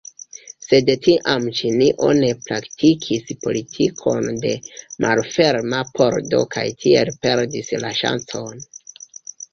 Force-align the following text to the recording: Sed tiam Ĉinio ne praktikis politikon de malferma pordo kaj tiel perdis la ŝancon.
Sed 0.67 0.87
tiam 1.07 1.43
Ĉinio 1.59 2.07
ne 2.19 2.29
praktikis 2.45 3.29
politikon 3.43 4.31
de 4.47 4.55
malferma 5.05 5.83
pordo 6.01 6.41
kaj 6.57 6.67
tiel 6.87 7.13
perdis 7.27 7.73
la 7.85 7.93
ŝancon. 8.03 8.67